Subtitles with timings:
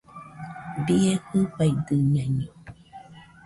[0.85, 2.45] ¡Bie jɨfaidɨñaino!